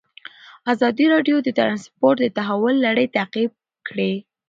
ازادي 0.73 1.05
راډیو 1.13 1.37
د 1.41 1.49
ترانسپورټ 1.57 2.17
د 2.21 2.25
تحول 2.37 2.75
لړۍ 2.85 3.07
تعقیب 3.15 3.51
کړې. 3.87 4.11